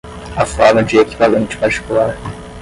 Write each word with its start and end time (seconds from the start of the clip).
A 0.35 0.43
forma 0.47 0.81
de 0.83 0.97
equivalente 0.99 1.55
particular 1.57 2.17